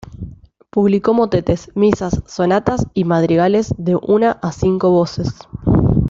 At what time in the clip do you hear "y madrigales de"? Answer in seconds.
2.95-3.95